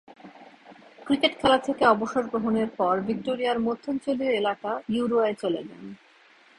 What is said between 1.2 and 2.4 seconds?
খেলা থেকে অবসর